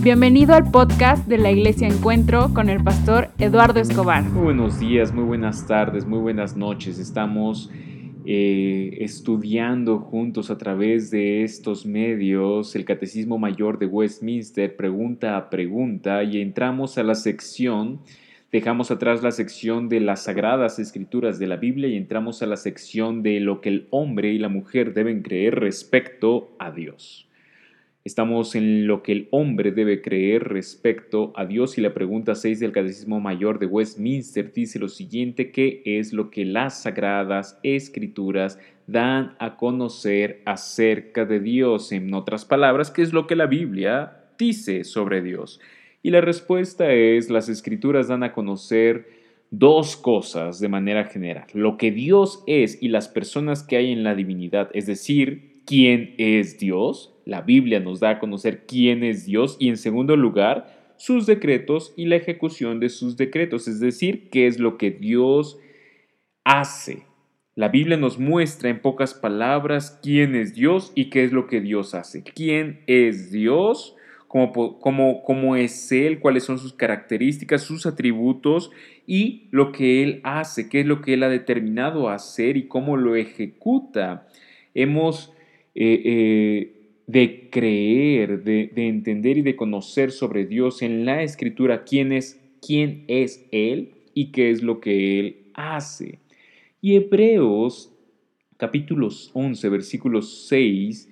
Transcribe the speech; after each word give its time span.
Bienvenido 0.00 0.54
al 0.54 0.70
podcast 0.70 1.26
de 1.26 1.38
la 1.38 1.50
Iglesia 1.50 1.88
Encuentro 1.88 2.54
con 2.54 2.68
el 2.68 2.82
pastor 2.84 3.30
Eduardo 3.36 3.80
Escobar. 3.80 4.22
Muy 4.22 4.44
buenos 4.44 4.78
días, 4.78 5.12
muy 5.12 5.24
buenas 5.24 5.66
tardes, 5.66 6.06
muy 6.06 6.20
buenas 6.20 6.56
noches. 6.56 7.00
Estamos 7.00 7.68
eh, 8.24 8.96
estudiando 9.00 9.98
juntos 9.98 10.50
a 10.50 10.56
través 10.56 11.10
de 11.10 11.42
estos 11.42 11.84
medios 11.84 12.76
el 12.76 12.84
Catecismo 12.84 13.38
Mayor 13.38 13.80
de 13.80 13.86
Westminster, 13.86 14.76
pregunta 14.76 15.36
a 15.36 15.50
pregunta, 15.50 16.22
y 16.22 16.40
entramos 16.40 16.96
a 16.96 17.02
la 17.02 17.16
sección, 17.16 17.98
dejamos 18.52 18.92
atrás 18.92 19.24
la 19.24 19.32
sección 19.32 19.88
de 19.88 19.98
las 19.98 20.22
sagradas 20.22 20.78
escrituras 20.78 21.40
de 21.40 21.48
la 21.48 21.56
Biblia 21.56 21.88
y 21.88 21.96
entramos 21.96 22.40
a 22.40 22.46
la 22.46 22.56
sección 22.56 23.24
de 23.24 23.40
lo 23.40 23.60
que 23.60 23.70
el 23.70 23.88
hombre 23.90 24.32
y 24.32 24.38
la 24.38 24.48
mujer 24.48 24.94
deben 24.94 25.22
creer 25.22 25.56
respecto 25.56 26.54
a 26.60 26.70
Dios. 26.70 27.27
Estamos 28.04 28.54
en 28.54 28.86
lo 28.86 29.02
que 29.02 29.12
el 29.12 29.28
hombre 29.32 29.72
debe 29.72 30.00
creer 30.00 30.44
respecto 30.44 31.32
a 31.36 31.44
Dios 31.44 31.76
y 31.78 31.80
la 31.80 31.92
pregunta 31.92 32.34
6 32.34 32.60
del 32.60 32.72
Catecismo 32.72 33.20
Mayor 33.20 33.58
de 33.58 33.66
Westminster 33.66 34.52
dice 34.52 34.78
lo 34.78 34.88
siguiente, 34.88 35.50
¿qué 35.50 35.82
es 35.84 36.12
lo 36.12 36.30
que 36.30 36.44
las 36.44 36.82
sagradas 36.82 37.58
escrituras 37.62 38.58
dan 38.86 39.34
a 39.40 39.56
conocer 39.56 40.42
acerca 40.46 41.24
de 41.24 41.40
Dios? 41.40 41.92
En 41.92 42.14
otras 42.14 42.44
palabras, 42.44 42.90
¿qué 42.90 43.02
es 43.02 43.12
lo 43.12 43.26
que 43.26 43.36
la 43.36 43.46
Biblia 43.46 44.24
dice 44.38 44.84
sobre 44.84 45.20
Dios? 45.20 45.60
Y 46.00 46.10
la 46.10 46.20
respuesta 46.20 46.92
es, 46.92 47.28
las 47.28 47.48
escrituras 47.48 48.08
dan 48.08 48.22
a 48.22 48.32
conocer 48.32 49.08
dos 49.50 49.96
cosas 49.96 50.60
de 50.60 50.68
manera 50.68 51.04
general, 51.04 51.46
lo 51.52 51.76
que 51.76 51.90
Dios 51.90 52.44
es 52.46 52.80
y 52.80 52.88
las 52.88 53.08
personas 53.08 53.62
que 53.62 53.76
hay 53.76 53.92
en 53.92 54.04
la 54.04 54.14
divinidad, 54.14 54.70
es 54.72 54.86
decir, 54.86 55.57
quién 55.68 56.14
es 56.16 56.58
Dios, 56.58 57.14
la 57.26 57.42
Biblia 57.42 57.78
nos 57.78 58.00
da 58.00 58.08
a 58.10 58.18
conocer 58.18 58.64
quién 58.66 59.04
es 59.04 59.26
Dios 59.26 59.58
y 59.60 59.68
en 59.68 59.76
segundo 59.76 60.16
lugar, 60.16 60.94
sus 60.96 61.26
decretos 61.26 61.92
y 61.94 62.06
la 62.06 62.16
ejecución 62.16 62.80
de 62.80 62.88
sus 62.88 63.18
decretos, 63.18 63.68
es 63.68 63.78
decir, 63.78 64.30
qué 64.30 64.46
es 64.46 64.58
lo 64.58 64.78
que 64.78 64.90
Dios 64.90 65.58
hace. 66.42 67.02
La 67.54 67.68
Biblia 67.68 67.98
nos 67.98 68.18
muestra 68.18 68.70
en 68.70 68.80
pocas 68.80 69.12
palabras 69.12 70.00
quién 70.02 70.34
es 70.34 70.54
Dios 70.54 70.90
y 70.94 71.10
qué 71.10 71.24
es 71.24 71.32
lo 71.32 71.46
que 71.46 71.60
Dios 71.60 71.94
hace. 71.94 72.22
¿Quién 72.22 72.80
es 72.86 73.30
Dios? 73.30 73.94
Cómo, 74.26 74.78
cómo, 74.80 75.22
cómo 75.22 75.54
es 75.54 75.92
Él, 75.92 76.18
cuáles 76.20 76.44
son 76.44 76.58
sus 76.58 76.72
características, 76.72 77.62
sus 77.62 77.84
atributos 77.84 78.70
y 79.06 79.48
lo 79.50 79.70
que 79.72 80.02
Él 80.02 80.20
hace, 80.24 80.70
qué 80.70 80.80
es 80.80 80.86
lo 80.86 81.02
que 81.02 81.14
Él 81.14 81.22
ha 81.24 81.28
determinado 81.28 82.08
hacer 82.08 82.56
y 82.56 82.68
cómo 82.68 82.96
lo 82.96 83.16
ejecuta. 83.16 84.26
Hemos 84.72 85.34
eh, 85.74 86.02
eh, 86.04 86.72
de 87.06 87.48
creer, 87.50 88.44
de, 88.44 88.70
entender 88.76 89.38
y 89.38 89.42
de 89.42 89.56
conocer 89.56 90.10
sobre 90.12 90.44
Dios 90.44 90.82
en 90.82 91.04
la 91.04 91.22
escritura 91.22 91.84
quién 91.84 92.12
es, 92.12 92.40
quién 92.60 93.04
es 93.08 93.46
Él 93.50 93.92
y 94.14 94.30
qué 94.30 94.50
es 94.50 94.62
lo 94.62 94.80
que 94.80 95.18
Él 95.18 95.36
hace. 95.54 96.18
Y 96.80 96.96
Hebreos 96.96 97.92
capítulos 98.58 99.30
11, 99.34 99.68
versículos 99.68 100.46
6 100.48 101.08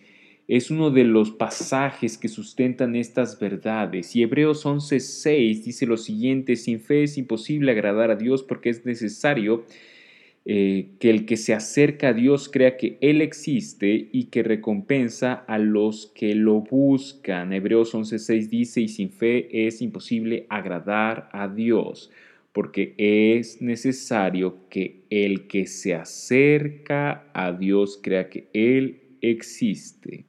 es 0.48 0.70
uno 0.70 0.90
de 0.90 1.04
los 1.04 1.32
pasajes 1.32 2.18
que 2.18 2.28
sustentan 2.28 2.94
estas 2.94 3.38
verdades. 3.40 4.14
Y 4.14 4.22
Hebreos 4.22 4.64
11, 4.64 5.00
6 5.00 5.64
dice 5.64 5.86
lo 5.86 5.96
siguiente, 5.96 6.54
sin 6.56 6.80
fe 6.80 7.02
es 7.02 7.18
imposible 7.18 7.72
agradar 7.72 8.10
a 8.10 8.16
Dios 8.16 8.42
porque 8.42 8.70
es 8.70 8.84
necesario 8.84 9.64
eh, 10.48 10.90
que 11.00 11.10
el 11.10 11.26
que 11.26 11.36
se 11.36 11.54
acerca 11.54 12.10
a 12.10 12.12
Dios 12.12 12.48
crea 12.48 12.76
que 12.76 12.98
Él 13.00 13.20
existe 13.20 14.10
y 14.12 14.26
que 14.26 14.44
recompensa 14.44 15.32
a 15.34 15.58
los 15.58 16.12
que 16.14 16.36
lo 16.36 16.60
buscan. 16.60 17.52
Hebreos 17.52 17.92
11:6 17.96 18.48
dice, 18.48 18.80
y 18.80 18.86
sin 18.86 19.10
fe 19.10 19.66
es 19.66 19.82
imposible 19.82 20.46
agradar 20.48 21.28
a 21.32 21.48
Dios, 21.48 22.12
porque 22.52 22.94
es 22.96 23.60
necesario 23.60 24.68
que 24.70 25.00
el 25.10 25.48
que 25.48 25.66
se 25.66 25.94
acerca 25.94 27.28
a 27.34 27.50
Dios 27.50 27.98
crea 28.00 28.28
que 28.28 28.46
Él 28.52 29.00
existe. 29.20 30.26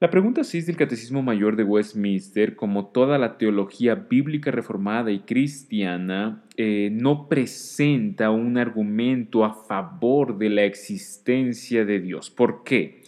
La 0.00 0.10
pregunta 0.10 0.44
6 0.44 0.66
del 0.66 0.76
Catecismo 0.76 1.22
Mayor 1.22 1.56
de 1.56 1.64
Westminster, 1.64 2.54
como 2.54 2.86
toda 2.86 3.18
la 3.18 3.36
teología 3.36 3.96
bíblica 3.96 4.52
reformada 4.52 5.10
y 5.10 5.18
cristiana, 5.18 6.44
eh, 6.56 6.90
no 6.92 7.28
presenta 7.28 8.30
un 8.30 8.58
argumento 8.58 9.44
a 9.44 9.52
favor 9.52 10.38
de 10.38 10.50
la 10.50 10.62
existencia 10.62 11.84
de 11.84 11.98
Dios. 11.98 12.30
¿Por 12.30 12.62
qué? 12.62 13.02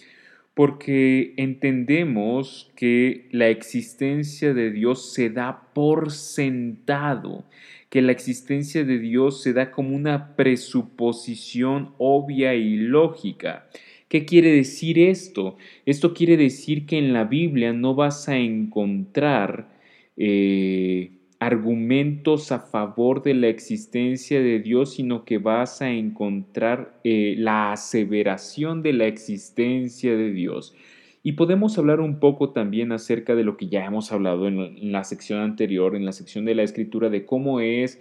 Porque 0.54 1.32
entendemos 1.36 2.72
que 2.74 3.28
la 3.30 3.46
existencia 3.46 4.52
de 4.52 4.72
Dios 4.72 5.12
se 5.12 5.30
da 5.30 5.68
por 5.72 6.10
sentado, 6.10 7.44
que 7.88 8.02
la 8.02 8.10
existencia 8.10 8.82
de 8.82 8.98
Dios 8.98 9.44
se 9.44 9.52
da 9.52 9.70
como 9.70 9.94
una 9.94 10.34
presuposición 10.34 11.94
obvia 11.98 12.54
y 12.54 12.78
lógica. 12.78 13.68
¿Qué 14.10 14.25
quiere 14.25 14.50
decir 14.50 14.98
esto? 14.98 15.56
Esto 15.87 16.15
quiere 16.15 16.37
decir 16.37 16.84
que 16.84 16.98
en 16.98 17.12
la 17.12 17.22
Biblia 17.22 17.72
no 17.72 17.94
vas 17.94 18.28
a 18.28 18.37
encontrar 18.37 19.69
eh, 20.16 21.12
argumentos 21.38 22.50
a 22.50 22.59
favor 22.59 23.22
de 23.22 23.34
la 23.34 23.47
existencia 23.47 24.41
de 24.41 24.59
Dios, 24.59 24.94
sino 24.94 25.25
que 25.25 25.38
vas 25.38 25.81
a 25.81 25.93
encontrar 25.93 27.00
eh, 27.04 27.37
la 27.38 27.71
aseveración 27.71 28.82
de 28.82 28.94
la 28.94 29.06
existencia 29.06 30.16
de 30.16 30.32
Dios. 30.32 30.75
Y 31.22 31.32
podemos 31.32 31.78
hablar 31.78 32.00
un 32.00 32.19
poco 32.19 32.50
también 32.50 32.91
acerca 32.91 33.37
de 33.37 33.44
lo 33.44 33.56
que 33.56 33.69
ya 33.69 33.84
hemos 33.84 34.10
hablado 34.10 34.48
en 34.48 34.91
la 34.91 35.04
sección 35.04 35.38
anterior, 35.38 35.94
en 35.94 36.04
la 36.04 36.12
sección 36.12 36.44
de 36.44 36.56
la 36.56 36.65
escritura, 36.65 37.10
de 37.10 37.27
cómo 37.27 37.60
es 37.60 38.00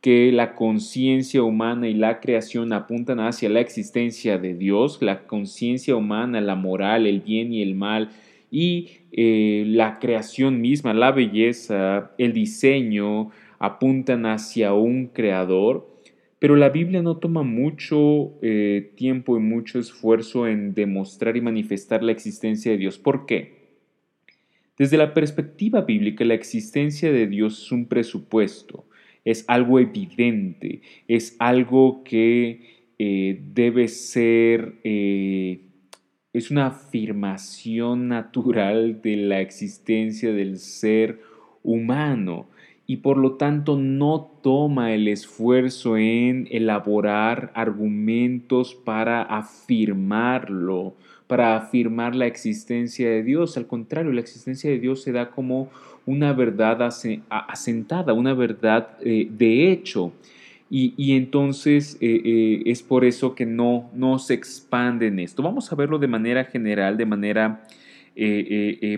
que 0.00 0.30
la 0.30 0.54
conciencia 0.54 1.42
humana 1.42 1.88
y 1.88 1.94
la 1.94 2.20
creación 2.20 2.72
apuntan 2.72 3.18
hacia 3.18 3.48
la 3.48 3.60
existencia 3.60 4.38
de 4.38 4.54
Dios, 4.54 5.02
la 5.02 5.26
conciencia 5.26 5.96
humana, 5.96 6.40
la 6.40 6.54
moral, 6.54 7.06
el 7.06 7.20
bien 7.20 7.52
y 7.52 7.62
el 7.62 7.74
mal, 7.74 8.10
y 8.50 8.90
eh, 9.12 9.64
la 9.66 9.98
creación 9.98 10.60
misma, 10.60 10.94
la 10.94 11.10
belleza, 11.10 12.12
el 12.16 12.32
diseño, 12.32 13.30
apuntan 13.58 14.24
hacia 14.26 14.72
un 14.72 15.06
creador, 15.08 15.88
pero 16.38 16.54
la 16.54 16.68
Biblia 16.68 17.02
no 17.02 17.16
toma 17.16 17.42
mucho 17.42 18.38
eh, 18.42 18.92
tiempo 18.94 19.36
y 19.36 19.40
mucho 19.40 19.80
esfuerzo 19.80 20.46
en 20.46 20.74
demostrar 20.74 21.36
y 21.36 21.40
manifestar 21.40 22.04
la 22.04 22.12
existencia 22.12 22.70
de 22.70 22.78
Dios. 22.78 22.98
¿Por 22.98 23.26
qué? 23.26 23.58
Desde 24.78 24.96
la 24.96 25.12
perspectiva 25.12 25.80
bíblica, 25.80 26.24
la 26.24 26.34
existencia 26.34 27.10
de 27.10 27.26
Dios 27.26 27.64
es 27.64 27.72
un 27.72 27.86
presupuesto 27.86 28.84
es 29.30 29.44
algo 29.46 29.78
evidente, 29.78 30.80
es 31.06 31.36
algo 31.38 32.02
que 32.02 32.92
eh, 32.98 33.38
debe 33.52 33.88
ser, 33.88 34.76
eh, 34.84 35.60
es 36.32 36.50
una 36.50 36.68
afirmación 36.68 38.08
natural 38.08 39.02
de 39.02 39.16
la 39.16 39.40
existencia 39.42 40.32
del 40.32 40.58
ser 40.58 41.20
humano 41.62 42.48
y 42.86 42.96
por 42.96 43.18
lo 43.18 43.32
tanto 43.32 43.76
no 43.76 44.38
toma 44.42 44.94
el 44.94 45.08
esfuerzo 45.08 45.98
en 45.98 46.48
elaborar 46.50 47.52
argumentos 47.54 48.74
para 48.74 49.20
afirmarlo, 49.20 50.96
para 51.28 51.56
afirmar 51.56 52.16
la 52.16 52.26
existencia 52.26 53.08
de 53.08 53.22
Dios. 53.22 53.56
Al 53.56 53.66
contrario, 53.66 54.12
la 54.12 54.20
existencia 54.20 54.70
de 54.70 54.80
Dios 54.80 55.02
se 55.02 55.12
da 55.12 55.30
como 55.30 55.68
una 56.06 56.32
verdad 56.32 56.90
asentada, 57.28 58.14
una 58.14 58.32
verdad 58.34 58.88
eh, 59.02 59.28
de 59.30 59.70
hecho. 59.70 60.12
Y, 60.70 61.16
entonces 61.16 61.96
eh, 62.02 62.20
eh, 62.24 62.62
es 62.66 62.82
por 62.82 63.06
eso 63.06 63.34
que 63.34 63.46
no, 63.46 63.90
no 63.94 64.18
se 64.18 64.34
expande 64.34 65.06
en 65.06 65.18
esto. 65.18 65.42
Vamos 65.42 65.72
a 65.72 65.76
verlo 65.76 65.98
de 65.98 66.08
manera 66.08 66.44
general, 66.44 66.96
de 66.96 67.06
manera 67.06 67.62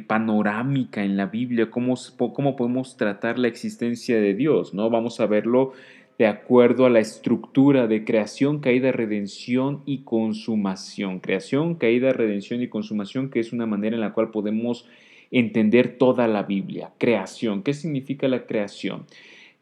panorámica 0.06 1.04
en 1.04 1.18
la 1.18 1.26
Biblia, 1.26 1.70
cómo, 1.70 1.94
cómo 2.16 2.56
podemos 2.56 2.96
tratar 2.96 3.38
la 3.38 3.48
existencia 3.48 4.18
de 4.18 4.34
Dios. 4.34 4.72
¿no? 4.72 4.88
Vamos 4.88 5.20
a 5.20 5.26
verlo 5.26 5.74
de 6.20 6.26
acuerdo 6.26 6.84
a 6.84 6.90
la 6.90 7.00
estructura 7.00 7.86
de 7.86 8.04
creación, 8.04 8.60
caída, 8.60 8.92
redención 8.92 9.82
y 9.86 10.02
consumación. 10.02 11.18
Creación, 11.18 11.76
caída, 11.76 12.12
redención 12.12 12.60
y 12.60 12.68
consumación, 12.68 13.30
que 13.30 13.40
es 13.40 13.54
una 13.54 13.64
manera 13.64 13.96
en 13.96 14.02
la 14.02 14.12
cual 14.12 14.30
podemos 14.30 14.86
entender 15.30 15.96
toda 15.96 16.28
la 16.28 16.42
Biblia. 16.42 16.92
Creación, 16.98 17.62
¿qué 17.62 17.72
significa 17.72 18.28
la 18.28 18.44
creación? 18.44 19.06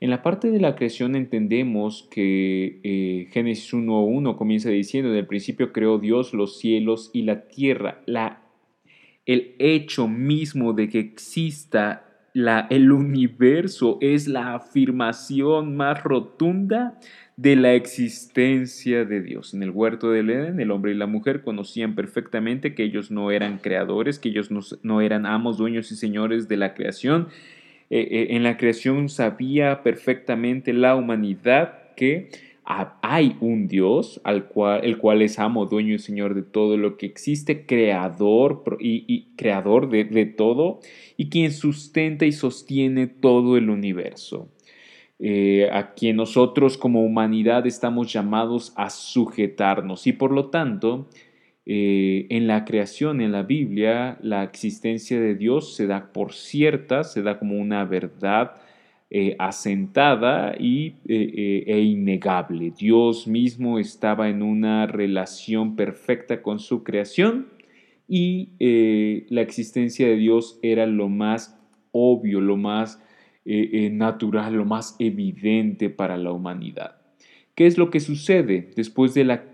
En 0.01 0.11
la 0.11 0.25
parte 0.25 0.51
de 0.51 0.59
la 0.59 0.75
creación 0.75 1.15
entendemos 1.15 2.09
que 2.11 2.81
eh, 2.83 3.29
Génesis 3.31 3.73
1.1 3.73 4.37
comienza 4.37 4.69
diciendo, 4.69 5.13
en 5.13 5.17
el 5.17 5.29
principio 5.29 5.73
creó 5.73 5.99
Dios 5.99 6.35
los 6.35 6.59
cielos 6.59 7.11
y 7.13 7.23
la 7.23 7.47
tierra. 7.47 8.03
La, 8.05 8.43
el 9.27 9.55
hecho 9.61 10.09
mismo 10.09 10.73
de 10.73 10.89
que 10.89 10.99
exista 10.99 12.08
el 12.71 12.93
universo 12.93 13.99
es 14.01 14.29
la 14.29 14.55
afirmación 14.55 15.77
más 15.77 16.03
rotunda 16.03 16.99
de 17.37 17.55
la 17.55 17.75
existencia 17.75 19.05
de 19.05 19.23
Dios. 19.23 19.55
En 19.55 19.63
el 19.63 19.71
huerto 19.71 20.11
del 20.11 20.31
Edén, 20.31 20.61
el 20.61 20.71
hombre 20.71 20.93
y 20.93 20.95
la 20.95 21.07
mujer 21.07 21.43
conocían 21.43 21.95
perfectamente 21.95 22.75
que 22.75 22.83
ellos 22.83 23.11
no 23.11 23.31
eran 23.31 23.59
creadores, 23.59 24.19
que 24.19 24.29
ellos 24.31 24.51
no, 24.83 25.01
eran 25.01 25.25
amos, 25.25 25.57
dueños 25.57 25.93
y 25.93 25.97
señores 25.97 26.49
de 26.49 26.57
la 26.57 26.75
creación. 26.75 27.29
Eh, 27.91 28.01
eh, 28.11 28.27
en 28.31 28.43
la 28.43 28.57
creación 28.57 29.09
sabía 29.09 29.83
perfectamente 29.83 30.73
la 30.73 30.97
humanidad 30.97 31.95
que 31.97 32.31
hay 32.69 33.37
un 33.41 33.67
Dios, 33.67 34.21
al 34.25 34.47
cual, 34.47 34.85
el 34.85 34.99
cual 34.99 35.23
es 35.23 35.39
amo, 35.39 35.65
dueño 35.65 35.95
y 35.95 35.99
señor 35.99 36.35
de 36.35 36.43
todo 36.43 36.77
lo 36.77 36.99
que 36.99 37.07
existe, 37.07 37.65
creador 37.65 38.77
y, 38.79 39.29
creador 39.37 39.89
de, 39.89 40.05
de, 40.05 40.27
todo, 40.27 40.81
y 41.17 41.31
quien 41.31 41.53
sustenta 41.53 42.27
y 42.27 42.33
sostiene 42.33 43.07
todo 43.07 43.57
el 43.57 43.71
universo. 43.71 44.51
Eh, 45.21 45.69
a 45.73 45.95
quien 45.95 46.17
nosotros 46.17 46.79
como 46.79 47.03
humanidad 47.03 47.67
estamos 47.67 48.13
llamados 48.13 48.73
a 48.77 48.91
sujetarnos. 48.91 50.07
Y 50.07 50.13
por 50.13 50.31
lo 50.31 50.51
tanto, 50.51 51.09
eh, 51.67 52.27
en 52.31 52.47
la 52.47 52.65
creación, 52.65 53.21
en 53.21 53.33
la 53.33 53.43
Biblia, 53.43 54.19
la 54.23 54.45
existencia 54.45 55.19
de 55.21 55.35
Dios 55.35 55.75
se 55.75 55.87
da 55.87 56.13
por 56.13 56.35
cierta, 56.35 57.03
se 57.03 57.23
da 57.23 57.39
como 57.39 57.57
una 57.57 57.85
verdad 57.85 58.53
eh, 59.11 59.37
asentada 59.39 60.55
y, 60.59 60.95
e 61.07 61.81
innegable. 61.81 62.73
Dios 62.77 63.27
mismo 63.27 63.79
estaba 63.79 64.29
en 64.29 64.43
una 64.43 64.87
relación 64.87 65.77
perfecta 65.77 66.43
con 66.43 66.59
su 66.59 66.85
creación 66.85 67.49
y 68.07 68.51
la 69.29 69.43
existencia 69.43 70.07
de 70.09 70.17
Dios 70.17 70.59
era 70.63 70.87
lo 70.87 71.09
más 71.09 71.59
obvio, 71.93 72.41
lo 72.41 72.57
más 72.57 73.03
eh, 73.45 73.71
eh, 73.73 73.91
natural, 73.91 74.55
lo 74.55 74.65
más 74.65 74.97
evidente 74.99 75.91
para 75.91 76.17
la 76.17 76.33
humanidad. 76.33 76.97
¿Qué 77.55 77.67
es 77.67 77.79
lo 77.79 77.91
que 77.91 78.01
sucede? 78.01 78.71
Después 78.77 79.15
de 79.15 79.25
la 79.25 79.45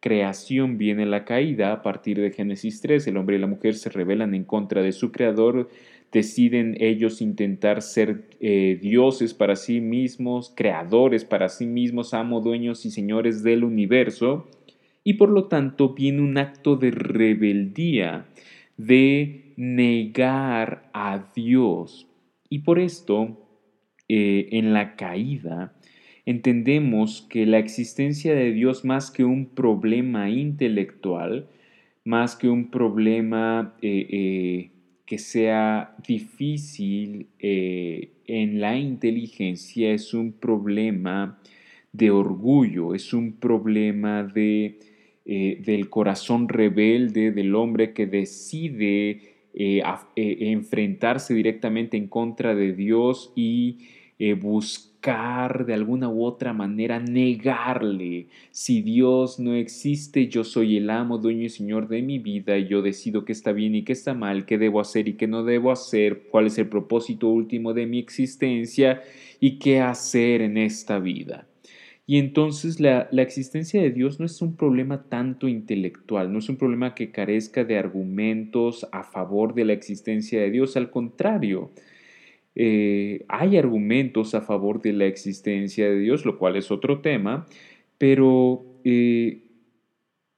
creación 0.00 0.78
viene 0.78 1.06
la 1.06 1.24
caída. 1.24 1.72
A 1.72 1.82
partir 1.82 2.20
de 2.20 2.32
Génesis 2.32 2.80
3, 2.80 3.06
el 3.06 3.16
hombre 3.16 3.36
y 3.36 3.38
la 3.38 3.46
mujer 3.46 3.74
se 3.74 3.88
rebelan 3.88 4.34
en 4.34 4.44
contra 4.44 4.82
de 4.82 4.92
su 4.92 5.12
creador, 5.12 5.68
deciden 6.12 6.76
ellos 6.80 7.20
intentar 7.20 7.82
ser 7.82 8.24
eh, 8.40 8.78
dioses 8.80 9.34
para 9.34 9.56
sí 9.56 9.80
mismos, 9.80 10.52
creadores 10.54 11.24
para 11.24 11.48
sí 11.48 11.66
mismos, 11.66 12.14
amo, 12.14 12.40
dueños 12.40 12.86
y 12.86 12.90
señores 12.90 13.42
del 13.42 13.64
universo, 13.64 14.48
y 15.04 15.14
por 15.14 15.30
lo 15.30 15.44
tanto 15.44 15.94
viene 15.94 16.20
un 16.22 16.38
acto 16.38 16.76
de 16.76 16.90
rebeldía, 16.90 18.26
de 18.76 19.52
negar 19.56 20.90
a 20.92 21.30
Dios. 21.34 22.08
Y 22.48 22.60
por 22.60 22.78
esto, 22.78 23.38
eh, 24.08 24.48
en 24.52 24.72
la 24.72 24.96
caída, 24.96 25.74
entendemos 26.24 27.22
que 27.22 27.46
la 27.46 27.58
existencia 27.58 28.34
de 28.34 28.52
Dios 28.52 28.84
más 28.84 29.10
que 29.10 29.24
un 29.24 29.46
problema 29.46 30.28
intelectual, 30.30 31.48
más 32.04 32.36
que 32.36 32.48
un 32.48 32.70
problema 32.70 33.76
eh, 33.82 34.70
que 35.06 35.18
sea 35.18 35.94
difícil 36.06 37.28
en 37.38 38.60
la 38.60 38.76
inteligencia, 38.76 39.92
es 39.92 40.12
un 40.12 40.32
problema 40.32 41.38
de 41.92 42.10
orgullo, 42.10 42.92
es 42.92 43.14
un 43.14 43.34
problema 43.34 44.24
de, 44.24 44.80
del 45.24 45.88
corazón 45.88 46.48
rebelde 46.48 47.30
del 47.30 47.54
hombre 47.54 47.92
que 47.92 48.06
decide 48.06 49.36
eh, 49.58 49.82
eh, 50.16 50.36
enfrentarse 50.50 51.32
directamente 51.32 51.96
en 51.96 52.08
contra 52.08 52.54
de 52.54 52.74
Dios 52.74 53.32
y 53.34 53.78
eh, 54.18 54.34
de 55.06 55.72
alguna 55.72 56.08
u 56.08 56.24
otra 56.24 56.52
manera 56.52 56.98
negarle. 56.98 58.26
Si 58.50 58.82
Dios 58.82 59.38
no 59.38 59.54
existe, 59.54 60.26
yo 60.26 60.42
soy 60.42 60.78
el 60.78 60.90
amo, 60.90 61.18
dueño 61.18 61.44
y 61.44 61.48
señor 61.48 61.86
de 61.86 62.02
mi 62.02 62.18
vida 62.18 62.58
y 62.58 62.66
yo 62.66 62.82
decido 62.82 63.24
qué 63.24 63.30
está 63.30 63.52
bien 63.52 63.76
y 63.76 63.84
qué 63.84 63.92
está 63.92 64.14
mal, 64.14 64.46
qué 64.46 64.58
debo 64.58 64.80
hacer 64.80 65.06
y 65.06 65.12
qué 65.12 65.28
no 65.28 65.44
debo 65.44 65.70
hacer, 65.70 66.24
cuál 66.28 66.46
es 66.46 66.58
el 66.58 66.66
propósito 66.66 67.28
último 67.28 67.72
de 67.72 67.86
mi 67.86 68.00
existencia 68.00 69.00
y 69.38 69.60
qué 69.60 69.80
hacer 69.80 70.40
en 70.42 70.56
esta 70.56 70.98
vida. 70.98 71.46
Y 72.04 72.18
entonces 72.18 72.80
la, 72.80 73.08
existencia 73.12 73.80
de 73.80 73.90
Dios 73.90 74.18
no 74.18 74.26
es 74.26 74.42
un 74.42 74.56
problema 74.56 75.04
tanto 75.08 75.46
intelectual, 75.46 76.32
no 76.32 76.40
es 76.40 76.48
un 76.48 76.56
problema 76.56 76.96
que 76.96 77.12
carezca 77.12 77.62
de 77.62 77.78
argumentos 77.78 78.88
a 78.90 79.04
favor 79.04 79.54
de 79.54 79.66
la 79.66 79.72
existencia 79.72 80.40
de 80.40 80.50
Dios, 80.50 80.76
al 80.76 80.90
contrario, 80.90 81.70
eh, 82.56 83.26
hay 83.28 83.58
argumentos 83.58 84.34
a 84.34 84.40
favor 84.40 84.80
de 84.80 84.94
la 84.94 85.04
existencia 85.04 85.88
de 85.90 85.98
Dios, 85.98 86.24
lo 86.24 86.38
cual 86.38 86.56
es 86.56 86.70
otro 86.70 87.00
tema, 87.02 87.46
pero 87.98 88.64
eh, 88.84 89.42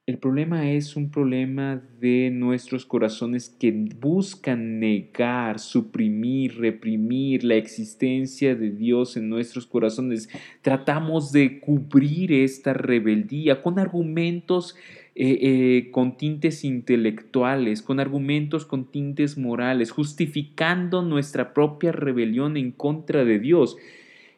el 0.05 0.17
problema 0.17 0.71
es 0.71 0.95
un 0.95 1.11
problema 1.11 1.81
de 2.01 2.29
nuestros 2.29 2.85
corazones 2.85 3.47
que 3.47 3.71
buscan 3.71 4.79
negar, 4.79 5.59
suprimir, 5.59 6.57
reprimir 6.57 7.43
la 7.43 7.55
existencia 7.55 8.53
de 8.55 8.71
Dios 8.71 9.15
en 9.15 9.29
nuestros 9.29 9.65
corazones. 9.65 10.27
Tratamos 10.61 11.31
de 11.31 11.59
cubrir 11.59 12.33
esta 12.33 12.73
rebeldía 12.73 13.61
con 13.61 13.79
argumentos 13.79 14.75
eh, 15.21 15.37
eh, 15.41 15.91
con 15.91 16.15
tintes 16.15 16.63
intelectuales, 16.63 17.81
con 17.81 17.99
argumentos 17.99 18.65
con 18.65 18.89
tintes 18.89 19.37
morales, 19.37 19.91
justificando 19.91 21.01
nuestra 21.01 21.53
propia 21.53 21.91
rebelión 21.91 22.55
en 22.55 22.71
contra 22.71 23.25
de 23.25 23.37
Dios. 23.37 23.75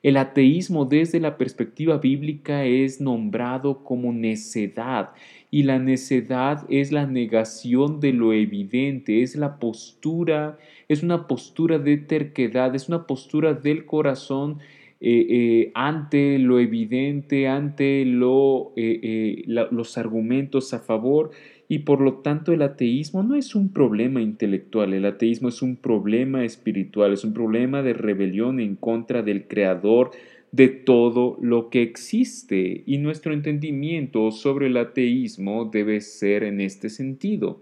El 0.02 0.18
ateísmo 0.18 0.86
desde 0.86 1.20
la 1.20 1.38
perspectiva 1.38 2.00
bíblica 2.00 2.66
es 2.66 3.00
nombrado 3.00 3.84
como 3.84 4.12
necedad 4.12 5.12
y 5.52 5.62
la 5.62 5.78
necedad 5.78 6.66
es 6.68 6.92
la 6.92 7.06
negación 7.06 8.00
de 8.00 8.14
lo 8.14 8.34
evidente, 8.34 9.22
es 9.22 9.36
la 9.36 9.60
postura, 9.60 10.58
es 10.88 11.04
una 11.04 11.28
postura 11.28 11.78
de 11.78 11.98
terquedad, 11.98 12.74
es 12.74 12.88
una 12.88 13.06
postura 13.06 13.54
del 13.54 13.86
corazón 13.86 14.58
eh, 15.04 15.26
eh, 15.30 15.72
ante 15.74 16.38
lo 16.38 16.60
evidente, 16.60 17.48
ante 17.48 18.04
eh, 18.04 19.44
los 19.48 19.98
argumentos 19.98 20.76
a 20.76 20.80
favor 20.80 21.32
y 21.68 21.80
por 21.80 22.02
lo 22.02 22.20
tanto 22.20 22.54
el 22.54 22.62
ateísmo 22.62 23.24
no 23.24 23.34
es 23.34 23.56
un 23.56 23.74
problema 23.74 24.22
intelectual, 24.22 24.94
el 24.94 25.06
ateísmo 25.06 25.50
es 25.50 25.64
un 25.64 25.76
problema 25.76 26.46
espiritual, 26.46 27.14
es 27.14 27.24
un 27.24 27.34
problema 27.34 27.82
de 27.82 27.94
rebelión 27.94 28.60
en 28.60 28.76
contra 28.76 29.24
del 29.24 29.48
creador 29.48 30.12
de 30.52 30.68
todo 30.68 31.36
lo 31.42 31.72
que 31.72 31.82
existe 31.82 32.84
y 32.86 33.00
nuestro 33.00 33.34
entendimiento 33.34 34.30
sobre 34.30 34.68
el 34.68 34.78
ateísmo 34.78 35.66
debe 35.66 36.02
ser 36.02 36.44
en 36.44 36.62
este 36.62 36.90
sentido. 36.90 37.62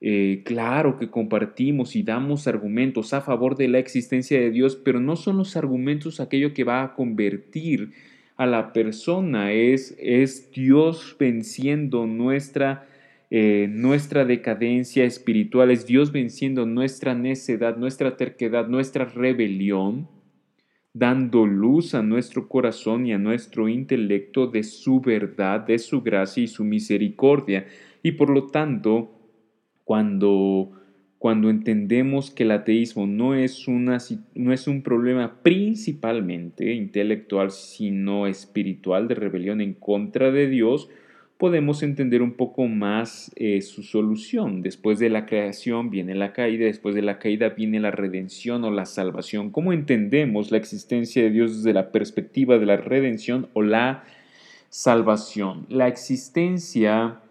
Eh, 0.00 0.42
claro 0.44 0.96
que 0.96 1.10
compartimos 1.10 1.94
y 1.94 2.02
damos 2.02 2.46
argumentos 2.46 3.12
a 3.12 3.20
favor 3.20 3.56
de 3.56 3.68
la 3.68 3.78
existencia 3.78 4.40
de 4.40 4.50
Dios, 4.50 4.76
pero 4.76 4.98
no 4.98 5.16
son 5.16 5.36
los 5.36 5.56
argumentos 5.56 6.20
aquello 6.20 6.54
que 6.54 6.64
va 6.64 6.82
a 6.82 6.94
convertir 6.94 7.92
a 8.36 8.46
la 8.46 8.72
persona, 8.72 9.52
es, 9.52 9.94
es 9.98 10.50
Dios 10.50 11.14
venciendo 11.18 12.06
nuestra 12.06 12.86
eh, 13.32 13.68
nuestra 13.70 14.24
decadencia 14.24 15.04
espiritual, 15.04 15.70
es 15.70 15.86
Dios 15.86 16.10
venciendo 16.10 16.66
nuestra 16.66 17.14
necedad, 17.14 17.76
nuestra 17.76 18.16
terquedad, 18.16 18.66
nuestra 18.66 19.04
rebelión, 19.04 20.08
dando 20.92 21.46
luz 21.46 21.94
a 21.94 22.02
nuestro 22.02 22.48
corazón 22.48 23.06
y 23.06 23.12
a 23.12 23.18
nuestro 23.18 23.68
intelecto 23.68 24.48
de 24.48 24.64
su 24.64 25.00
verdad, 25.00 25.60
de 25.60 25.78
su 25.78 26.02
gracia 26.02 26.42
y 26.42 26.48
su 26.48 26.64
misericordia. 26.64 27.68
Y 28.02 28.12
por 28.12 28.30
lo 28.30 28.48
tanto, 28.48 29.19
cuando, 29.90 30.70
cuando 31.18 31.50
entendemos 31.50 32.30
que 32.30 32.44
el 32.44 32.52
ateísmo 32.52 33.08
no 33.08 33.34
es, 33.34 33.66
una, 33.66 33.98
no 34.36 34.52
es 34.52 34.68
un 34.68 34.82
problema 34.82 35.42
principalmente 35.42 36.74
intelectual, 36.74 37.50
sino 37.50 38.28
espiritual 38.28 39.08
de 39.08 39.16
rebelión 39.16 39.60
en 39.60 39.74
contra 39.74 40.30
de 40.30 40.46
Dios, 40.46 40.88
podemos 41.38 41.82
entender 41.82 42.22
un 42.22 42.34
poco 42.34 42.68
más 42.68 43.32
eh, 43.34 43.62
su 43.62 43.82
solución. 43.82 44.62
Después 44.62 45.00
de 45.00 45.10
la 45.10 45.26
creación 45.26 45.90
viene 45.90 46.14
la 46.14 46.32
caída, 46.32 46.66
después 46.66 46.94
de 46.94 47.02
la 47.02 47.18
caída 47.18 47.48
viene 47.48 47.80
la 47.80 47.90
redención 47.90 48.62
o 48.62 48.70
la 48.70 48.86
salvación. 48.86 49.50
¿Cómo 49.50 49.72
entendemos 49.72 50.52
la 50.52 50.58
existencia 50.58 51.20
de 51.20 51.30
Dios 51.30 51.56
desde 51.56 51.74
la 51.74 51.90
perspectiva 51.90 52.58
de 52.58 52.66
la 52.66 52.76
redención 52.76 53.48
o 53.54 53.62
la 53.62 54.04
salvación? 54.68 55.66
La 55.68 55.88
existencia 55.88 57.22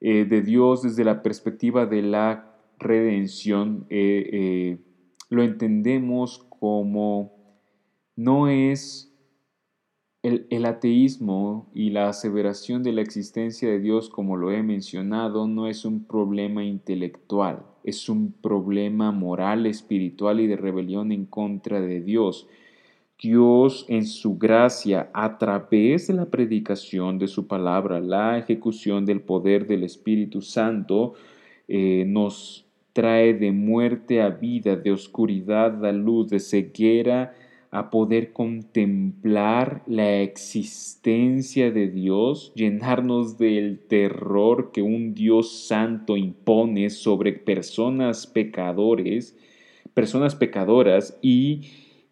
eh, 0.00 0.24
de 0.24 0.42
Dios 0.42 0.82
desde 0.82 1.04
la 1.04 1.22
perspectiva 1.22 1.86
de 1.86 2.02
la 2.02 2.56
redención 2.78 3.86
eh, 3.88 4.78
lo 5.30 5.42
entendemos 5.42 6.46
como 6.58 7.32
no 8.16 8.48
es 8.48 9.14
el, 10.24 10.64
ateísmo 10.64 11.70
y 11.74 11.90
la 11.90 12.08
aseveración 12.08 12.82
de 12.82 12.92
la 12.92 13.02
existencia 13.02 13.68
de 13.68 13.78
Dios, 13.78 14.08
como 14.08 14.38
lo 14.38 14.50
he 14.50 14.62
mencionado, 14.62 15.46
no 15.46 15.66
es 15.68 15.84
un 15.84 16.04
problema 16.06 16.64
intelectual, 16.64 17.66
es 17.84 18.08
un 18.08 18.32
problema 18.32 19.12
moral, 19.12 19.66
espiritual 19.66 20.40
y 20.40 20.46
de 20.46 20.56
rebelión 20.56 21.12
en 21.12 21.26
contra 21.26 21.82
de 21.82 22.00
Dios. 22.00 22.48
Dios 23.20 23.86
en 23.88 24.06
su 24.06 24.36
gracia, 24.36 25.10
a 25.14 25.38
través 25.38 26.08
de 26.08 26.14
la 26.14 26.26
predicación 26.26 27.18
de 27.18 27.28
su 27.28 27.46
palabra, 27.46 28.00
la 28.00 28.38
ejecución 28.38 29.04
del 29.04 29.20
poder 29.20 29.66
del 29.66 29.84
Espíritu 29.84 30.40
Santo, 30.40 31.14
eh, 31.68 32.04
nos 32.06 32.66
trae 32.92 33.34
de 33.34 33.52
muerte 33.52 34.22
a 34.22 34.28
vida, 34.30 34.76
de 34.76 34.92
oscuridad 34.92 35.84
a 35.84 35.92
luz, 35.92 36.28
de 36.28 36.40
ceguera 36.40 37.34
a 37.74 37.90
poder 37.90 38.32
contemplar 38.32 39.82
la 39.88 40.20
existencia 40.20 41.72
de 41.72 41.88
Dios, 41.88 42.52
llenarnos 42.54 43.36
del 43.36 43.80
terror 43.80 44.70
que 44.72 44.80
un 44.80 45.12
Dios 45.12 45.66
santo 45.66 46.16
impone 46.16 46.88
sobre 46.88 47.32
personas 47.32 48.28
pecadores, 48.28 49.36
personas 49.92 50.36
pecadoras 50.36 51.18
y, 51.20 51.62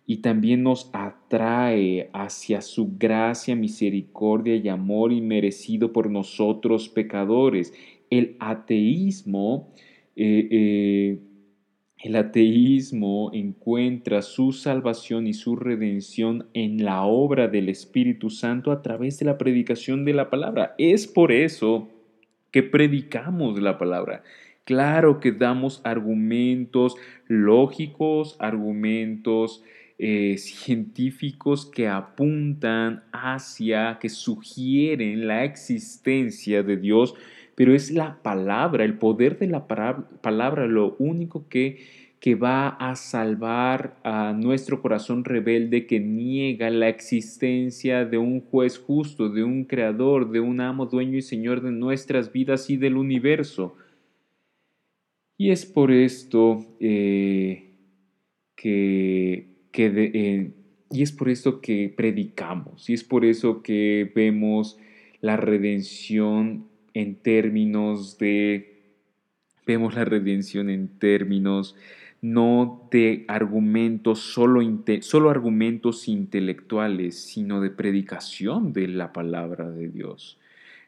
y 0.07 0.19
también 0.19 0.63
nos 0.63 0.91
atrae 0.93 2.11
hacia 2.13 2.61
su 2.61 2.97
gracia, 2.99 3.55
misericordia 3.55 4.57
y 4.57 4.69
amor 4.69 5.13
inmerecido 5.13 5.93
por 5.93 6.11
nosotros 6.11 6.89
pecadores. 6.89 7.73
El 8.11 8.37
ateísmo 8.41 9.73
eh, 10.17 10.49
eh, 10.51 11.19
el 12.03 12.17
ateísmo 12.17 13.31
encuentra 13.33 14.23
su 14.23 14.51
salvación 14.51 15.29
y 15.29 15.35
su 15.35 15.55
redención 15.55 16.49
en 16.53 16.85
la 16.85 17.05
obra 17.05 17.47
del 17.47 17.69
Espíritu 17.69 18.29
Santo 18.29 18.73
a 18.73 18.83
través 18.83 19.21
de 19.21 19.27
la 19.27 19.39
predicación 19.39 20.05
de 20.05 20.13
la 20.13 20.29
palabra. 20.29 20.75
Es 20.79 21.07
por 21.07 21.31
eso 21.31 21.89
que 22.51 22.65
predicamos 22.65 23.61
la 23.63 23.79
palabra. 23.79 24.25
Claro 24.65 25.21
que 25.21 25.31
damos 25.31 25.81
argumentos 25.85 26.97
lógicos, 27.29 28.35
argumentos 28.41 29.63
eh, 30.05 30.37
científicos 30.37 31.65
que 31.65 31.87
apuntan 31.87 33.05
hacia, 33.13 34.01
que 34.01 34.09
sugieren 34.09 35.29
la 35.29 35.45
existencia 35.45 36.65
de 36.65 36.77
Dios, 36.77 37.15
pero 37.55 37.73
es 37.73 37.93
la 37.93 38.21
palabra, 38.21 38.85
el 38.85 38.99
poder 38.99 39.39
de 39.39 39.47
la 39.47 39.69
palabra 39.69 40.67
lo 40.67 40.97
único 40.99 41.49
que, 41.49 41.87
que 42.19 42.35
va 42.35 42.71
a 42.71 42.97
salvar 42.97 43.97
a 44.03 44.33
nuestro 44.33 44.83
corazón 44.83 45.25
rebelde 45.25 45.87
que 45.87 46.01
niega 46.01 46.69
la 46.71 46.89
existencia 46.89 48.05
de 48.05 48.19
un 48.19 48.41
juez 48.41 48.79
justo, 48.81 49.29
de 49.29 49.45
un 49.45 49.67
creador, 49.67 50.33
de 50.33 50.41
un 50.41 50.61
amo, 50.61 50.87
dueño 50.87 51.17
y 51.17 51.23
señor 51.23 51.61
de 51.61 51.71
nuestras 51.71 52.33
vidas 52.33 52.71
y 52.71 52.77
del 52.77 52.97
universo. 52.97 53.77
Y 55.39 55.53
es 55.53 55.65
por 55.65 55.93
esto 55.93 56.67
eh, 56.81 57.77
que, 58.57 59.52
eh, 59.75 60.51
y 60.91 61.03
es 61.03 61.13
por 61.13 61.29
esto 61.29 61.61
que 61.61 61.93
predicamos, 61.97 62.89
y 62.91 62.95
es 62.95 63.05
por 63.05 63.25
eso 63.25 63.63
que 63.63 64.11
vemos 64.15 64.79
la 65.21 65.37
redención 65.37 66.67
en 66.95 67.17
términos 67.17 68.19
de, 68.19 68.83
vemos 69.67 69.95
la 69.95 70.05
redención 70.05 70.69
en 70.69 70.89
términos 70.99 71.77
no 72.23 72.89
de 72.93 73.25
argumentos, 73.27 74.21
solo, 74.21 74.61
solo 75.01 75.29
argumentos 75.29 76.07
intelectuales, 76.07 77.21
sino 77.21 77.61
de 77.61 77.71
predicación 77.71 78.73
de 78.73 78.87
la 78.87 79.13
palabra 79.13 79.71
de 79.71 79.89
Dios. 79.89 80.39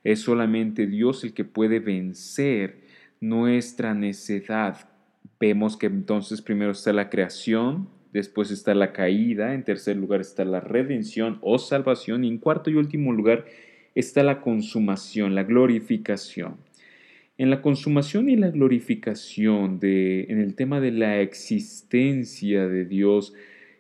Es 0.05 0.21
solamente 0.21 0.87
Dios 0.87 1.25
el 1.25 1.35
que 1.35 1.45
puede 1.45 1.81
vencer 1.81 2.85
nuestra 3.21 3.95
necedad. 3.95 4.89
Vemos 5.41 5.77
que 5.77 5.87
entonces 5.87 6.41
primero 6.41 6.71
está 6.71 6.93
la 6.93 7.11
creación, 7.11 7.89
después 8.15 8.53
está 8.53 8.75
la 8.75 8.93
caída, 8.93 9.55
en 9.55 9.65
tercer 9.65 9.97
lugar 9.97 10.21
está 10.21 10.45
la 10.45 10.61
redención 10.61 11.39
o 11.43 11.59
salvación 11.59 12.25
y 12.25 12.29
en 12.29 12.39
cuarto 12.39 12.71
y 12.71 12.77
último 12.77 13.13
lugar 13.13 13.45
está 13.95 14.23
la 14.23 14.41
consumación, 14.41 15.35
la 15.35 15.43
glorificación. 15.43 16.57
En 17.37 17.51
la 17.51 17.61
consumación 17.61 18.29
y 18.29 18.37
la 18.37 18.51
glorificación 18.51 19.81
de, 19.81 20.27
en 20.29 20.41
el 20.41 20.55
tema 20.55 20.81
de 20.81 20.93
la 20.93 21.21
existencia 21.21 22.69
de 22.69 22.85
Dios, 22.85 23.35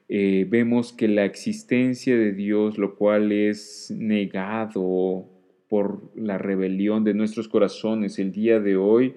eh, 0.08 0.46
vemos 0.50 0.92
que 0.92 1.06
la 1.06 1.24
existencia 1.24 2.16
de 2.18 2.32
Dios, 2.32 2.76
lo 2.76 2.96
cual 2.96 3.30
es 3.30 3.94
negado 3.96 5.26
por 5.68 6.10
la 6.16 6.38
rebelión 6.38 7.04
de 7.04 7.14
nuestros 7.14 7.46
corazones 7.46 8.18
el 8.18 8.32
día 8.32 8.58
de 8.58 8.76
hoy, 8.76 9.14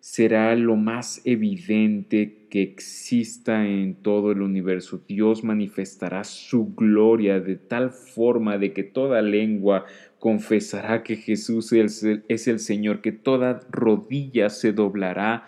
será 0.00 0.54
lo 0.54 0.76
más 0.76 1.20
evidente 1.24 2.46
que 2.50 2.62
exista 2.62 3.66
en 3.66 3.94
todo 3.96 4.32
el 4.32 4.42
universo. 4.42 5.02
Dios 5.06 5.44
manifestará 5.44 6.24
su 6.24 6.74
gloria 6.74 7.40
de 7.40 7.56
tal 7.56 7.90
forma 7.90 8.58
de 8.58 8.72
que 8.72 8.84
toda 8.84 9.22
lengua 9.22 9.84
confesará 10.18 11.02
que 11.02 11.16
Jesús 11.16 11.72
es 11.72 12.02
el, 12.02 12.58
Señor, 12.58 13.00
que 13.00 13.12
toda 13.12 13.60
rodilla 13.70 14.50
se 14.50 14.72
doblará 14.72 15.46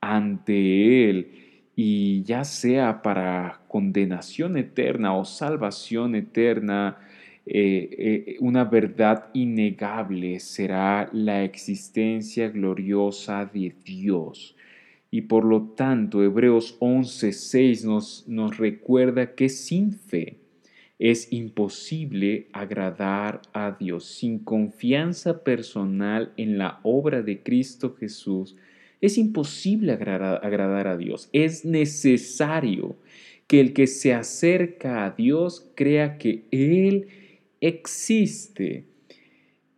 ante 0.00 1.08
Él 1.08 1.30
y 1.76 2.22
ya 2.24 2.44
sea 2.44 3.02
para 3.02 3.62
condenación 3.68 4.56
eterna 4.56 5.16
o 5.16 5.24
salvación 5.24 6.14
eterna, 6.14 6.98
eh, 7.44 8.26
eh, 8.26 8.36
una 8.40 8.64
verdad 8.64 9.28
innegable 9.34 10.38
será 10.40 11.10
la 11.12 11.44
existencia 11.44 12.48
gloriosa 12.48 13.44
de 13.44 13.74
Dios. 13.84 14.56
Y 15.10 15.22
por 15.22 15.44
lo 15.44 15.62
tanto, 15.76 16.22
Hebreos 16.22 16.76
11:6 16.80 17.84
nos, 17.84 18.24
nos 18.28 18.56
recuerda 18.56 19.34
que 19.34 19.48
sin 19.48 19.92
fe 19.92 20.38
es 20.98 21.32
imposible 21.32 22.46
agradar 22.52 23.42
a 23.52 23.76
Dios. 23.78 24.04
Sin 24.04 24.38
confianza 24.38 25.42
personal 25.42 26.32
en 26.36 26.58
la 26.58 26.78
obra 26.84 27.22
de 27.22 27.42
Cristo 27.42 27.96
Jesús, 27.98 28.56
es 29.00 29.18
imposible 29.18 29.92
agradar, 29.92 30.86
a 30.86 30.96
Dios. 30.96 31.28
Es 31.32 31.64
necesario 31.64 32.96
que 33.48 33.60
el 33.60 33.72
que 33.72 33.88
se 33.88 34.14
acerca 34.14 35.04
a 35.04 35.10
Dios 35.10 35.68
crea 35.74 36.18
que 36.18 36.44
Él 36.52 37.08
existe 37.62 38.84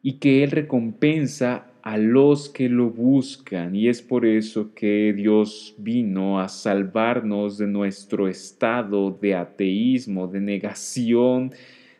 y 0.03 0.15
que 0.15 0.43
Él 0.43 0.51
recompensa 0.51 1.71
a 1.83 1.99
los 1.99 2.49
que 2.49 2.69
lo 2.69 2.91
buscan. 2.91 3.77
Y 3.77 3.89
es 3.89 4.01
por 4.01 4.25
eso 4.27 4.75
que 4.75 5.13
Dios 5.13 5.75
vino 5.79 6.41
a 6.41 6.49
salvarnos 6.49 7.59
de 7.59 7.67
nuestro 7.67 8.27
estado 8.27 9.17
de 9.21 9.35
ateísmo, 9.35 10.27
de 10.27 10.41
negación, 10.41 11.53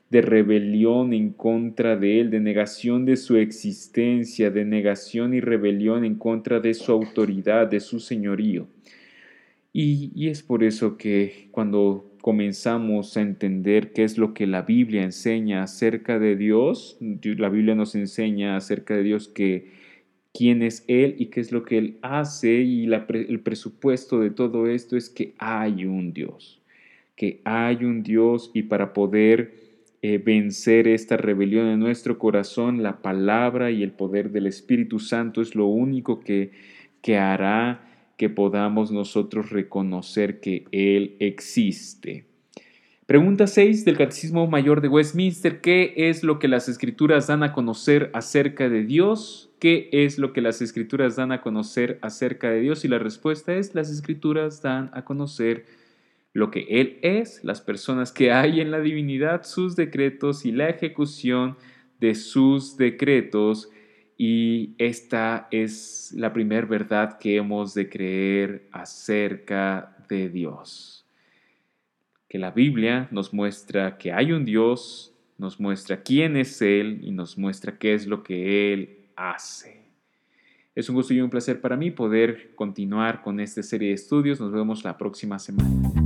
de 0.09 0.23
rebelión 0.23 1.13
en 1.13 1.31
contra 1.31 1.97
de 1.97 2.21
Él, 2.21 2.31
de 2.31 2.41
negación 2.41 3.05
de 3.05 3.17
su 3.17 3.37
existencia, 3.37 4.51
de 4.51 4.65
negación 4.65 5.35
y 5.35 5.41
rebelión 5.41 6.05
en 6.05 6.15
contra 6.15 6.61
de 6.61 6.73
su 6.73 6.91
autoridad, 6.93 7.67
de 7.67 7.81
su 7.81 8.01
señorío. 8.01 8.67
Y, 9.77 10.29
es 10.29 10.43
por 10.43 10.63
eso 10.63 10.97
que 10.97 11.49
cuando 11.51 12.14
comenzamos 12.25 13.19
a 13.19 13.21
entender 13.21 13.93
qué 13.93 14.03
es 14.03 14.17
lo 14.17 14.33
que 14.33 14.47
la 14.47 14.63
Biblia 14.63 15.03
enseña 15.03 15.63
acerca 15.63 16.19
de 16.19 16.37
Dios. 16.37 16.97
La 17.23 17.51
Biblia 17.51 17.75
nos 17.75 17.95
enseña 17.95 18.57
acerca 18.57 18.97
de 18.97 19.03
Dios 19.03 19.29
que 19.29 19.69
quién 20.33 20.63
es 20.63 20.87
Él 20.89 21.17
y 21.19 21.27
qué 21.27 21.41
es 21.41 21.53
lo 21.53 21.67
que 21.67 21.77
Él 21.77 21.99
hace 22.01 22.63
y 22.63 22.87
el 22.87 23.41
presupuesto 23.41 24.21
de 24.21 24.31
todo 24.31 24.69
esto 24.69 24.97
es 24.97 25.11
que 25.11 25.35
hay 25.37 25.85
un 25.85 26.15
Dios, 26.15 26.63
que 27.15 27.43
hay 27.45 27.85
un 27.85 28.03
Dios 28.03 28.51
y 28.55 28.63
para 28.63 28.95
poder 28.95 29.57
eh, 30.01 30.17
vencer 30.17 30.89
esta 30.89 31.19
rebelión 31.19 31.67
en 31.67 31.79
nuestro 31.79 32.19
corazón, 32.19 32.83
la 32.83 33.03
palabra 33.03 33.71
y 33.71 33.83
el 33.83 33.93
poder 33.93 34.31
del 34.31 34.47
Espíritu 34.47 34.99
Santo 34.99 35.43
es 35.43 35.55
lo 35.55 35.67
único 35.67 36.21
que, 36.21 36.53
que 37.03 37.19
hará 37.19 37.94
que 38.17 38.29
podamos 38.29 38.91
nosotros 38.91 39.51
reconocer 39.51 40.41
que 40.41 40.67
Él 40.73 41.17
existe. 41.19 42.27
Pregunta 43.07 43.47
6 43.47 43.85
del 43.85 43.99
Catecismo 43.99 44.47
Mayor 44.47 44.81
de 44.81 44.89
Westminster. 44.89 45.61
¿Qué 45.61 45.93
es 45.95 46.23
lo 46.23 46.39
que 46.39 46.49
las 46.49 46.71
escrituras 46.71 47.27
dan 47.27 47.43
a 47.43 47.53
conocer 47.53 48.11
acerca 48.15 48.71
de 48.71 48.83
Dios? 48.83 49.51
¿Qué 49.59 49.91
es 49.93 50.19
lo 50.19 50.33
que 50.33 50.41
las 50.41 50.63
escrituras 50.63 51.15
dan 51.15 51.31
a 51.31 51.43
conocer 51.43 51.99
acerca 52.01 52.49
de 52.49 52.61
Dios? 52.61 52.83
Y 52.85 52.89
la 52.89 52.99
respuesta 52.99 53.55
es, 53.55 53.75
las 53.75 53.91
escrituras 53.91 54.63
dan 54.63 54.91
a 54.95 55.05
conocer 55.05 55.67
lo 56.33 56.51
que 56.51 56.67
Él 56.71 56.99
es, 57.03 57.45
las 57.45 57.61
personas 57.61 58.11
que 58.11 58.33
hay 58.33 58.63
en 58.63 58.71
la 58.71 58.81
divinidad, 58.81 59.43
sus 59.45 59.77
decretos 59.77 60.47
y 60.47 60.53
la 60.53 60.71
ejecución 60.71 61.57
de 62.01 62.15
sus 62.15 62.79
decretos 62.79 63.69
y 64.17 64.75
esta 64.79 65.49
es 65.51 66.13
la 66.17 66.33
primera 66.33 66.67
verdad 66.67 67.19
que 67.19 67.37
hemos 67.37 67.75
de 67.75 67.89
creer 67.89 68.69
acerca 68.71 69.97
de 70.09 70.29
Dios. 70.29 71.05
Que 72.29 72.39
la 72.39 72.51
Biblia 72.51 73.09
nos 73.11 73.33
muestra 73.33 73.99
que 73.99 74.13
hay 74.13 74.33
un 74.33 74.45
Dios, 74.45 75.13
nos 75.39 75.59
muestra 75.59 76.03
quién 76.03 76.37
es 76.37 76.63
Él 76.63 77.01
y 77.03 77.11
nos 77.11 77.37
muestra 77.37 77.79
qué 77.79 77.95
es 77.95 78.07
lo 78.07 78.23
que 78.23 78.73
Él 78.73 78.99
hace. 79.17 79.83
Es 80.75 80.89
un 80.89 80.97
gusto 80.97 81.15
y 81.15 81.21
un 81.21 81.31
placer 81.31 81.61
para 81.61 81.77
mí 81.77 81.91
poder 81.91 82.55
continuar 82.57 83.23
con 83.23 83.39
esta 83.39 83.63
serie 83.63 83.89
de 83.89 83.95
estudios. 83.95 84.41
Nos 84.41 84.53
vemos 84.53 84.83
la 84.85 84.99
próxima 84.99 85.39
semana. 85.39 86.04